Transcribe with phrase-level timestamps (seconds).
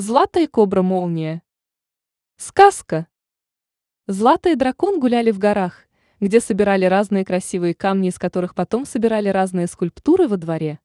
[0.00, 1.42] Злата и кобра-молния.
[2.36, 3.08] Сказка.
[4.06, 5.88] Злата и дракон гуляли в горах,
[6.20, 10.78] где собирали разные красивые камни, из которых потом собирали разные скульптуры во дворе.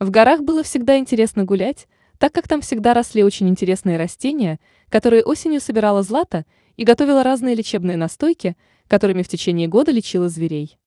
[0.00, 1.88] В горах было всегда интересно гулять,
[2.18, 4.60] так как там всегда росли очень интересные растения,
[4.90, 6.44] которые осенью собирала Злата
[6.76, 10.78] и готовила разные лечебные настойки, которыми в течение года лечила зверей.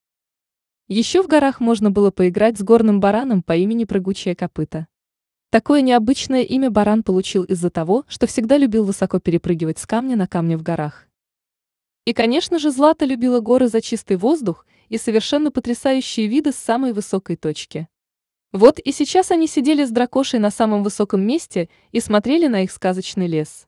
[0.88, 4.86] Еще в горах можно было поиграть с горным бараном по имени Прыгучее копыта.
[5.50, 10.28] Такое необычное имя баран получил из-за того, что всегда любил высоко перепрыгивать с камня на
[10.28, 11.08] камне в горах.
[12.06, 16.94] И, конечно же, Злата любила горы за чистый воздух и совершенно потрясающие виды с самой
[16.94, 17.88] высокой точки.
[18.52, 22.72] Вот и сейчас они сидели с дракошей на самом высоком месте и смотрели на их
[22.72, 23.68] сказочный лес.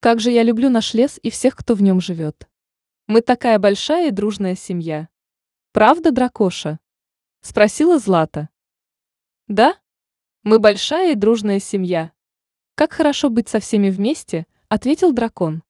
[0.00, 2.48] Как же я люблю наш лес и всех, кто в нем живет.
[3.06, 5.08] Мы такая большая и дружная семья.
[5.72, 6.78] Правда, дракоша?
[7.40, 8.48] Спросила Злата.
[9.48, 9.76] Да,
[10.44, 12.10] мы большая и дружная семья.
[12.74, 15.62] Как хорошо быть со всеми вместе, ответил дракон.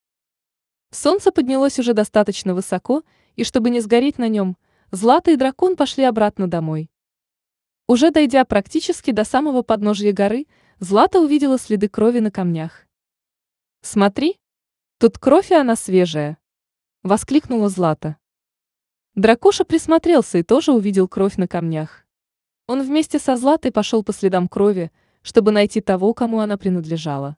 [0.91, 3.03] Солнце поднялось уже достаточно высоко,
[3.37, 4.57] и чтобы не сгореть на нем,
[4.91, 6.91] Злата и дракон пошли обратно домой.
[7.87, 10.47] Уже дойдя практически до самого подножья горы,
[10.81, 12.87] Злата увидела следы крови на камнях.
[13.83, 14.39] «Смотри,
[14.99, 16.39] тут кровь, и она свежая!»—
[17.03, 18.17] воскликнула Злата.
[19.15, 22.02] Дракоша присмотрелся и тоже увидел кровь на камнях.
[22.73, 27.37] Он вместе со Златой пошел по следам крови, чтобы найти того, кому она принадлежала.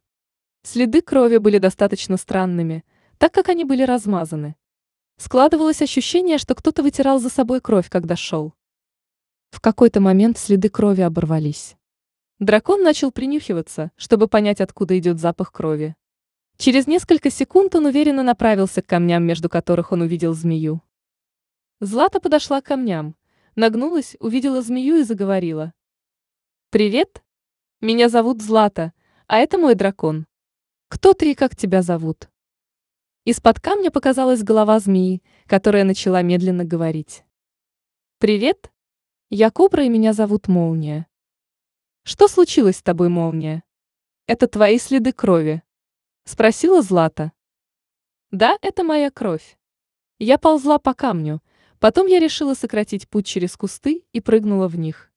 [0.62, 2.84] Следы крови были достаточно странными,
[3.18, 4.54] так как они были размазаны.
[5.16, 8.54] Складывалось ощущение, что кто-то вытирал за собой кровь, когда шел.
[9.50, 11.74] В какой-то момент следы крови оборвались.
[12.38, 15.96] Дракон начал принюхиваться, чтобы понять, откуда идет запах крови.
[16.58, 20.80] Через несколько секунд он уверенно направился к камням, между которых он увидел змею.
[21.80, 23.16] Злата подошла к камням,
[23.56, 25.72] нагнулась, увидела змею и заговорила.
[26.70, 27.22] «Привет!
[27.80, 28.92] Меня зовут Злата,
[29.26, 30.26] а это мой дракон.
[30.88, 32.28] Кто ты и как тебя зовут?»
[33.24, 37.24] Из-под камня показалась голова змеи, которая начала медленно говорить.
[38.18, 38.70] «Привет!
[39.30, 41.06] Я Кобра и меня зовут Молния.
[42.02, 43.62] Что случилось с тобой, Молния?
[44.26, 45.62] Это твои следы крови?»
[46.24, 47.32] Спросила Злата.
[48.30, 49.58] «Да, это моя кровь.
[50.18, 51.42] Я ползла по камню,
[51.84, 55.12] Потом я решила сократить путь через кусты и прыгнула в них.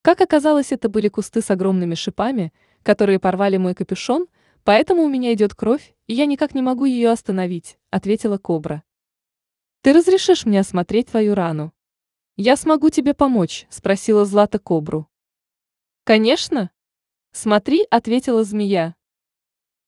[0.00, 2.52] Как оказалось, это были кусты с огромными шипами,
[2.84, 4.28] которые порвали мой капюшон,
[4.62, 8.84] поэтому у меня идет кровь, и я никак не могу ее остановить, ответила кобра.
[9.80, 11.72] Ты разрешишь мне осмотреть твою рану?
[12.36, 15.08] Я смогу тебе помочь, спросила Злата кобру.
[16.04, 16.70] Конечно.
[17.32, 18.94] Смотри, ответила змея.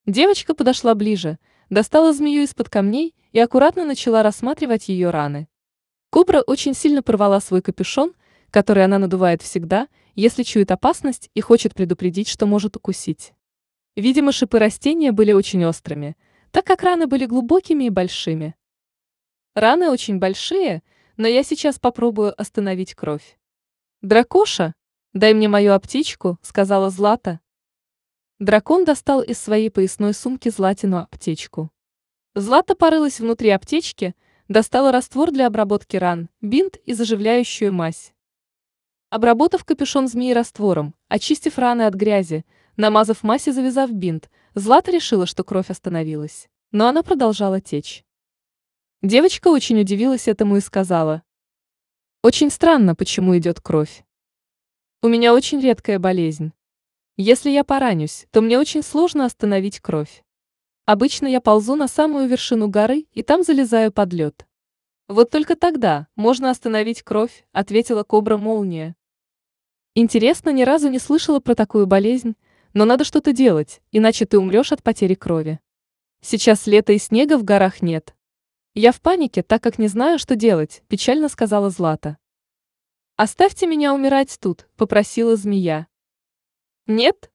[0.06, 1.38] Девочка подошла ближе,
[1.70, 5.46] достала змею из-под камней и аккуратно начала рассматривать ее раны.
[6.16, 8.14] Кобра очень сильно порвала свой капюшон,
[8.50, 13.34] который она надувает всегда, если чует опасность и хочет предупредить, что может укусить.
[13.96, 16.16] Видимо, шипы растения были очень острыми,
[16.52, 18.54] так как раны были глубокими и большими.
[19.54, 20.82] Раны очень большие,
[21.18, 23.38] но я сейчас попробую остановить кровь.
[24.00, 24.72] «Дракоша,
[25.12, 27.40] дай мне мою аптечку»,— сказала Злата.
[28.38, 31.70] Дракон достал из своей поясной сумки Златину аптечку.
[32.34, 34.14] Злата порылась внутри аптечки—
[34.48, 38.14] Достала раствор для обработки ран, бинт и заживляющую мазь.
[39.10, 42.44] Обработав капюшон змеи раствором, очистив раны от грязи,
[42.76, 46.48] намазав мазь и завязав бинт, Злата решила, что кровь остановилась.
[46.72, 48.06] Но она продолжала течь.
[49.02, 51.22] Девочка очень удивилась этому и сказала.
[52.22, 54.02] Очень странно, почему идет кровь.
[55.02, 56.54] У меня очень редкая болезнь.
[57.18, 60.24] Если я поранюсь, то мне очень сложно остановить кровь.
[60.86, 64.46] Обычно я ползу на самую вершину горы и там залезаю под лед.
[65.08, 68.94] Вот только тогда можно остановить кровь, ответила кобра молния.
[69.96, 72.36] Интересно, ни разу не слышала про такую болезнь,
[72.72, 75.58] но надо что-то делать, иначе ты умрешь от потери крови.
[76.20, 78.14] Сейчас лето и снега в горах нет.
[78.74, 82.16] Я в панике, так как не знаю, что делать, печально сказала Злата.
[83.16, 85.88] Оставьте меня умирать тут, попросила змея.
[86.86, 87.32] Нет?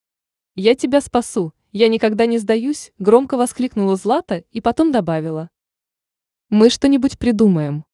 [0.54, 5.48] Я тебя спасу, «Я никогда не сдаюсь»,— громко воскликнула Злата и потом добавила.
[6.50, 7.86] «Мы что-нибудь придумаем».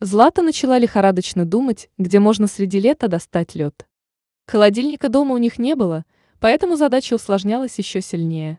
[0.00, 3.86] Злата начала лихорадочно думать, где можно среди лета достать лед.
[4.46, 6.06] Холодильника дома у них не было,
[6.40, 8.58] поэтому задача усложнялась еще сильнее.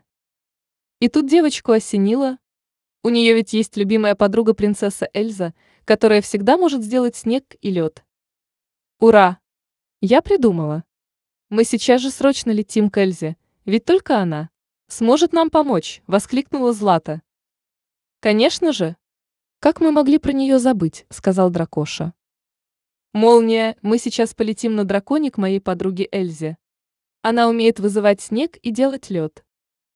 [1.00, 2.38] И тут девочку осенило.
[3.02, 5.54] У нее ведь есть любимая подруга принцесса Эльза,
[5.84, 8.04] которая всегда может сделать снег и лед.
[9.00, 9.40] Ура!
[10.00, 10.84] Я придумала.
[11.48, 14.50] Мы сейчас же срочно летим к Эльзе, ведь только она
[14.88, 17.22] сможет нам помочь, воскликнула Злата.
[18.20, 18.96] Конечно же.
[19.60, 22.14] Как мы могли про нее забыть, сказал Дракоша.
[23.12, 26.56] Молния, мы сейчас полетим на драконе к моей подруге Эльзе.
[27.22, 29.44] Она умеет вызывать снег и делать лед.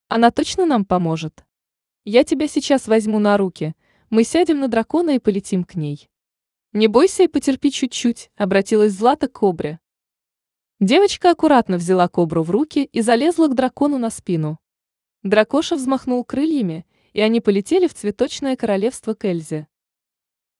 [0.07, 1.45] Она точно нам поможет.
[2.03, 3.73] Я тебя сейчас возьму на руки,
[4.09, 6.09] мы сядем на дракона и полетим к ней.
[6.73, 9.79] Не бойся и потерпи чуть-чуть, обратилась Злата к кобре.
[10.81, 14.59] Девочка аккуратно взяла кобру в руки и залезла к дракону на спину.
[15.23, 19.67] Дракоша взмахнул крыльями, и они полетели в цветочное королевство к Эльзе.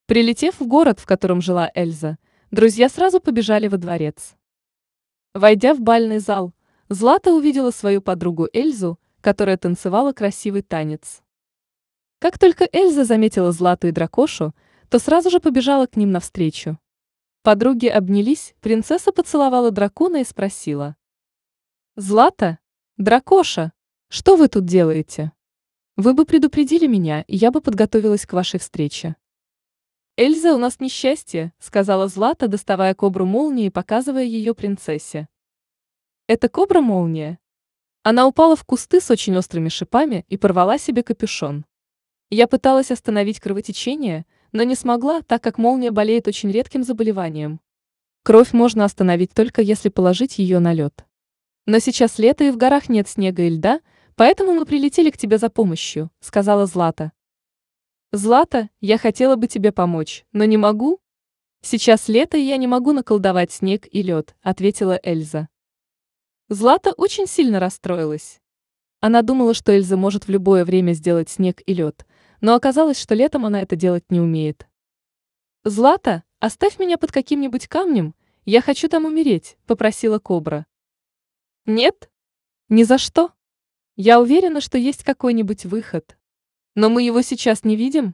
[0.06, 2.18] Прилетев в город, в котором жила Эльза,
[2.50, 4.36] друзья сразу побежали во дворец.
[5.34, 6.54] Войдя в бальный зал,
[6.88, 11.24] Злата увидела свою подругу Эльзу, которая танцевала красивый танец.
[12.20, 14.56] Как только Эльза заметила Злату и Дракошу,
[14.90, 16.80] то сразу же побежала к ним навстречу.
[17.46, 20.96] Подруги обнялись, принцесса поцеловала дракона и спросила.
[21.96, 22.58] «Злата?
[22.98, 23.72] Дракоша?
[24.08, 25.32] Что вы тут делаете?
[25.96, 29.16] Вы бы предупредили меня, и я бы подготовилась к вашей встрече».
[30.18, 35.28] «Эльза, у нас несчастье»,— сказала Злата, доставая кобру молнии и показывая ее принцессе.
[36.26, 37.38] «Это кобра-молния».
[38.02, 41.64] Она упала в кусты с очень острыми шипами и порвала себе капюшон.
[42.32, 44.26] Я пыталась остановить кровотечение,
[44.56, 47.60] но не смогла, так как молния болеет очень редким заболеванием.
[48.24, 51.06] Кровь можно остановить только если положить ее на лед.
[51.66, 53.82] Но сейчас лето и в горах нет снега и льда,
[54.16, 57.12] поэтому мы прилетели к тебе за помощью, сказала Злата.
[58.14, 61.02] Злата, я хотела бы тебе помочь, но не могу.
[61.62, 65.50] Сейчас лето, и я не могу наколдовать снег и лед, ответила Эльза.
[66.48, 68.40] Злата очень сильно расстроилась.
[69.02, 72.06] Она думала, что Эльза может в любое время сделать снег и лед,
[72.46, 74.68] но оказалось, что летом она это делать не умеет.
[75.64, 78.14] «Злата, оставь меня под каким-нибудь камнем,
[78.46, 80.68] я хочу там умереть»,— попросила Кобра.
[81.66, 82.12] «Нет?
[82.70, 83.32] Ни за что.
[83.96, 86.20] Я уверена, что есть какой-нибудь выход.
[86.76, 88.14] Но мы его сейчас не видим.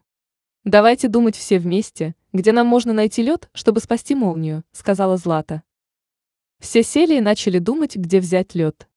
[0.64, 5.62] Давайте думать все вместе, где нам можно найти лед, чтобы спасти молнию»,— сказала Злата.
[6.60, 8.88] Все сели и начали думать, где взять лед.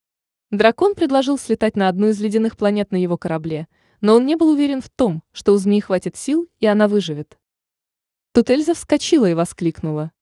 [0.53, 3.67] Дракон предложил слетать на одну из ледяных планет на его корабле—
[4.05, 7.39] но он не был уверен в том, что у змеи хватит сил, и она выживет.
[8.33, 10.13] Тут Эльза вскочила и воскликнула.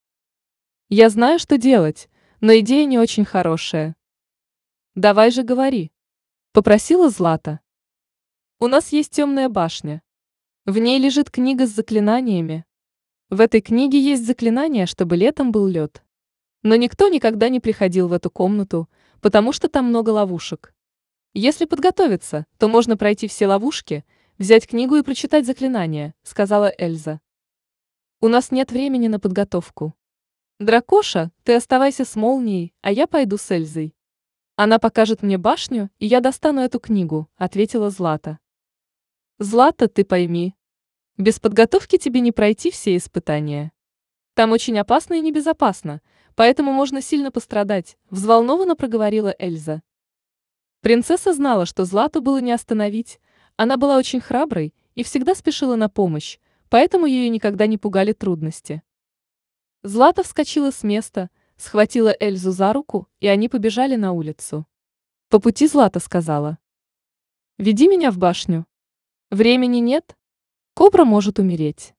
[0.89, 2.09] «Я знаю, что делать,
[2.41, 3.97] но идея не очень хорошая».
[4.95, 5.91] «Давай же говори»,—
[6.53, 7.59] попросила Злата.
[8.61, 10.01] «У нас есть темная башня.
[10.65, 12.65] В ней лежит книга с заклинаниями.
[13.31, 16.05] В этой книге есть заклинание, чтобы летом был лед.
[16.63, 18.89] Но никто никогда не приходил в эту комнату,
[19.21, 20.73] потому что там много ловушек.
[21.35, 24.05] Если подготовиться, то можно пройти все ловушки,
[24.37, 27.23] взять книгу и прочитать заклинание, сказала Эльза.
[28.21, 29.95] У нас нет времени на подготовку.
[30.59, 33.97] Дракоша, ты оставайся с молнией, а я пойду с Эльзой.
[34.57, 38.39] Она покажет мне башню, и я достану эту книгу, ответила Злата.
[39.39, 40.55] Злата, ты пойми.
[41.17, 43.73] Без подготовки тебе не пройти все испытания.
[44.35, 46.03] Там очень опасно и небезопасно,
[46.35, 49.83] поэтому можно сильно пострадать, взволнованно проговорила Эльза.
[50.83, 53.21] Принцесса знала, что Злату было не остановить,
[53.55, 58.83] она была очень храброй и всегда спешила на помощь, поэтому ее никогда не пугали трудности.
[59.85, 64.67] Злата вскочила с места, схватила Эльзу за руку, и они побежали на улицу.
[65.29, 66.59] По пути Злата сказала.
[67.59, 68.67] «Веди меня в башню.
[69.31, 70.17] Времени нет.
[70.75, 71.95] Кобра может умереть».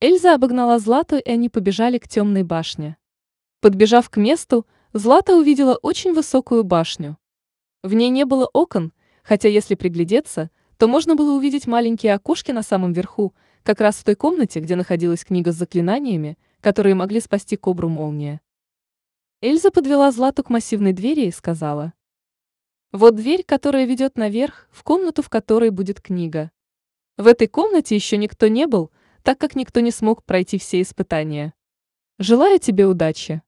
[0.00, 2.98] Эльза обогнала Злату, и они побежали к темной башне.
[3.58, 7.18] Подбежав к месту, Злата увидела очень высокую башню.
[7.82, 8.92] В ней не было окон,
[9.22, 14.04] хотя если приглядеться, то можно было увидеть маленькие окошки на самом верху, как раз в
[14.04, 18.40] той комнате, где находилась книга с заклинаниями, которые могли спасти кобру молния.
[19.40, 21.94] Эльза подвела Злату к массивной двери и сказала.
[22.92, 26.50] «Вот дверь, которая ведет наверх, в комнату, в которой будет книга.
[27.16, 28.90] В этой комнате еще никто не был,
[29.22, 31.54] так как никто не смог пройти все испытания.
[32.18, 33.42] Желаю тебе удачи».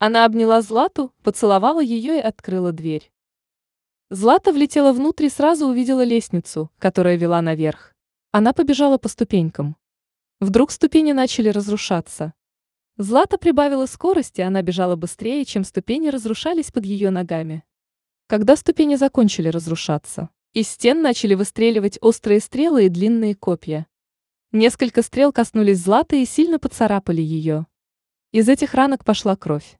[0.00, 3.12] Она обняла Злату, поцеловала ее и открыла дверь.
[4.10, 7.94] Злата влетела внутрь и сразу увидела лестницу, которая вела наверх.
[8.32, 9.76] Она побежала по ступенькам.
[10.40, 12.32] Вдруг ступени начали разрушаться.
[12.96, 17.64] Злата прибавила скорости, она бежала быстрее, чем ступени разрушались под ее ногами.
[18.28, 23.86] Когда ступени закончили разрушаться, из стен начали выстреливать острые стрелы и длинные копья.
[24.52, 27.66] Несколько стрел коснулись Златы и сильно поцарапали ее.
[28.32, 29.78] Из этих ранок пошла кровь.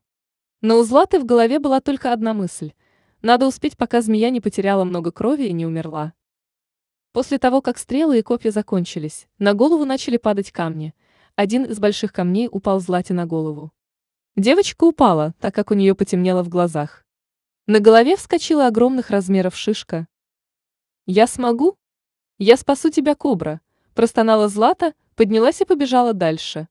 [0.61, 2.73] Но у Златы в голове была только одна мысль
[3.21, 6.13] надо успеть, пока змея не потеряла много крови и не умерла.
[7.11, 10.93] После того, как стрелы и копья закончились, на голову начали падать камни.
[11.35, 13.71] Один из больших камней упал Злате на голову.
[14.35, 17.05] Девочка упала, так как у нее потемнело в глазах.
[17.65, 20.07] На голове вскочила огромных размеров шишка.
[21.05, 21.77] «Я смогу?
[22.37, 23.59] Я спасу тебя, кобра!»–
[23.95, 26.67] простонала Злата, поднялась и побежала дальше.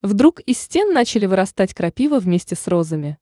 [0.00, 3.18] Вдруг из стен начали вырастать крапива вместе с розами.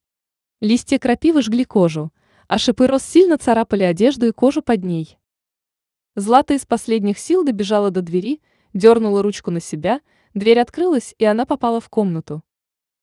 [0.60, 2.12] Листья крапивы жгли кожу,
[2.50, 5.16] а шипы роз сильно царапали одежду и кожу под ней.
[6.16, 8.42] Злата из последних сил добежала до двери,
[8.74, 10.00] дернула ручку на себя,
[10.34, 12.42] дверь открылась, и она попала в комнату.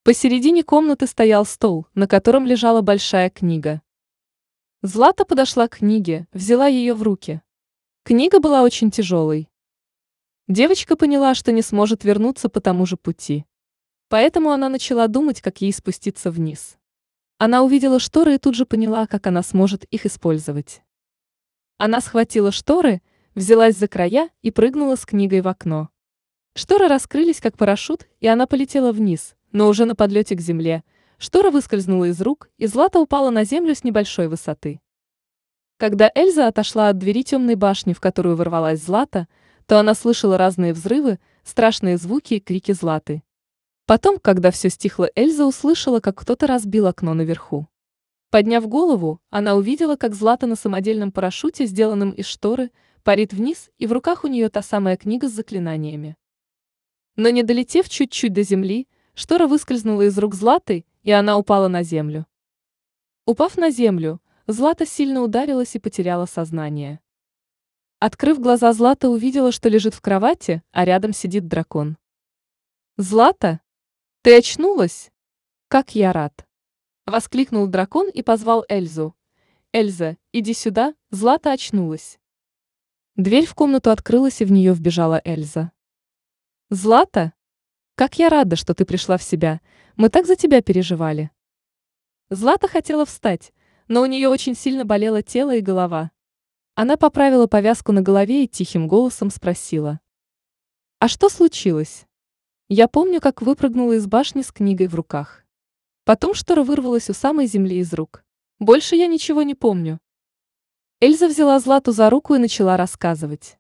[0.04, 3.82] Посередине комнаты стоял стол, на котором лежала большая книга.
[4.82, 7.42] Злата подошла к книге, взяла ее в руки.
[8.04, 9.48] Книга была очень тяжелой.
[10.50, 13.46] Девочка поняла, что не сможет вернуться по тому же пути.
[14.10, 16.78] Поэтому она начала думать, как ей спуститься вниз.
[17.40, 20.82] Она увидела шторы и тут же поняла, как она сможет их использовать.
[21.78, 23.02] Она схватила шторы,
[23.36, 25.90] взялась за края и прыгнула с книгой в окно.
[26.56, 30.84] Шторы раскрылись как парашют, и она полетела вниз, но уже на подлете к земле.
[31.20, 34.80] Штора выскользнула из рук, и Злата упала на землю с небольшой высоты.
[35.78, 39.28] Когда Эльза отошла от двери темной башни, в которую ворвалась Злата,
[39.68, 43.22] то она слышала разные взрывы, страшные звуки и крики Златы.
[43.88, 47.70] Потом, когда все стихло, Эльза услышала, как кто-то разбил окно наверху.
[48.30, 52.72] Подняв голову, она увидела, как Злата на самодельном парашюте, сделанном из шторы,
[53.04, 56.18] парит вниз, и в руках у нее та самая книга с заклинаниями.
[57.16, 61.82] Но не долетев чуть-чуть до земли, штора выскользнула из рук Златы, и она упала на
[61.82, 62.28] землю.
[63.26, 67.00] Упав на землю, Злата сильно ударилась и потеряла сознание.
[68.00, 71.96] Открыв глаза, Злата увидела, что лежит в кровати, а рядом сидит дракон.
[72.98, 73.62] «Злата?
[74.28, 75.10] Ты очнулась?
[75.70, 76.46] Как я рад!»
[77.06, 79.16] Воскликнул дракон и позвал Эльзу.
[79.72, 82.20] «Эльза, иди сюда!» Злата очнулась.
[83.16, 85.72] Дверь в комнату открылась, и в нее вбежала Эльза.
[86.70, 87.32] «Злата?
[87.96, 89.62] Как я рада, что ты пришла в себя!
[89.96, 91.32] Мы так за тебя переживали!»
[92.30, 93.54] Злата хотела встать,
[93.88, 96.12] но у нее очень сильно болело тело и голова.
[96.76, 100.02] Она поправила повязку на голове и тихим голосом спросила.
[101.00, 102.06] «А что случилось?»
[102.70, 105.46] Я помню, как выпрыгнула из башни с книгой в руках.
[106.04, 108.26] Потом штора вырвалась у самой земли из рук.
[108.60, 110.00] Больше я ничего не помню.
[111.00, 113.58] Эльза взяла Злату за руку и начала рассказывать.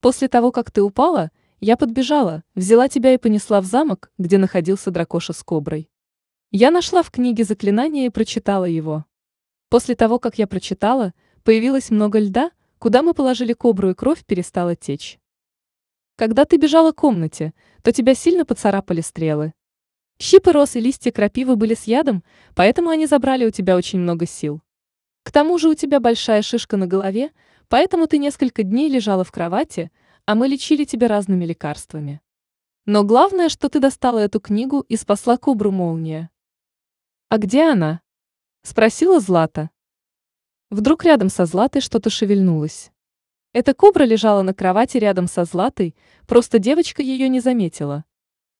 [0.00, 1.30] После того, как ты упала,
[1.60, 5.90] я подбежала, взяла тебя и понесла в замок, где находился дракоша с коброй.
[6.50, 9.04] Я нашла в книге заклинание и прочитала его.
[9.68, 14.74] После того, как я прочитала, появилось много льда, куда мы положили кобру и кровь перестала
[14.74, 15.20] течь.
[16.16, 19.52] Когда ты бежала к комнате, то тебя сильно поцарапали стрелы.
[20.18, 24.26] Щипы роз и листья крапивы были с ядом, поэтому они забрали у тебя очень много
[24.26, 24.62] сил.
[25.24, 27.32] К тому же у тебя большая шишка на голове,
[27.68, 29.90] поэтому ты несколько дней лежала в кровати,
[30.24, 32.22] а мы лечили тебя разными лекарствами.
[32.86, 36.30] Но главное, что ты достала эту книгу и спасла кобру молния.
[37.28, 38.00] А где она?
[38.62, 39.68] Спросила Злата.
[40.70, 42.90] Вдруг рядом со Златой что-то шевельнулось.
[43.58, 45.96] Эта кобра лежала на кровати рядом со Златой,
[46.26, 48.04] просто девочка ее не заметила.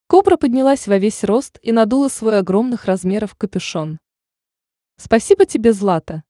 [0.07, 3.99] Кобра поднялась во весь рост и надула свой огромных размеров капюшон.
[4.97, 6.25] «Спасибо тебе, Злата.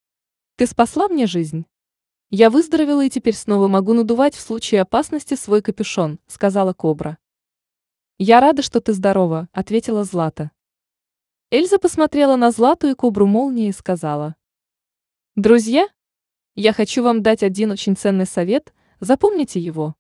[0.56, 1.64] Ты спасла мне жизнь.
[2.30, 7.18] Я выздоровела и теперь снова могу надувать в случае опасности свой капюшон»,— сказала Кобра.
[8.18, 10.50] «Я рада, что ты здорова»,— ответила Злата.
[11.52, 14.34] Эльза посмотрела на Злату и Кобру молнии и сказала.
[15.36, 15.86] «Друзья,
[16.56, 19.94] я хочу вам дать один очень ценный совет, запомните его.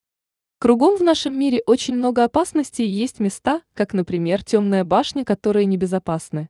[0.58, 5.66] Кругом в нашем мире очень много опасностей и есть места, как, например, темная башня, которые
[5.66, 6.48] небезопасны.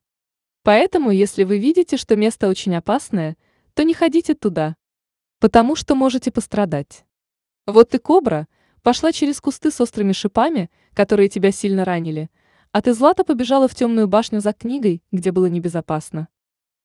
[0.62, 3.36] Поэтому, если вы видите, что место очень опасное,
[3.74, 4.76] то не ходите туда,
[5.40, 7.04] потому что можете пострадать.
[7.66, 8.48] Вот ты, кобра,
[8.82, 12.30] пошла через кусты с острыми шипами, которые тебя сильно ранили–
[12.76, 16.28] а ты, Злата, побежала в темную башню за книгой, где было небезопасно.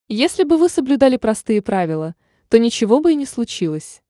[0.07, 2.15] Если бы вы соблюдали простые правила,
[2.51, 4.01] то ничего бы и не случилось.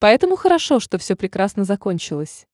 [0.00, 2.48] Поэтому хорошо, что все прекрасно закончилось.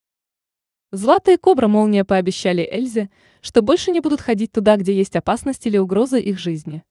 [0.91, 3.09] Злата и Кобра Молния пообещали Эльзе,
[3.41, 6.85] что больше не будут ходить туда, где есть опасность или угроза их жизни.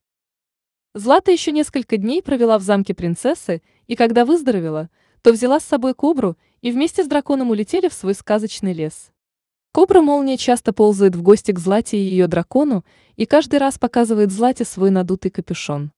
[0.92, 4.90] Злата еще несколько дней провела в замке принцессы, и когда выздоровела,
[5.22, 9.12] то взяла с собой Кобру и вместе с драконом улетели в свой сказочный лес.
[9.70, 12.84] Кобра-молния часто ползает в гости к Злате и ее дракону,
[13.14, 15.92] и каждый раз показывает Злате свой надутый капюшон.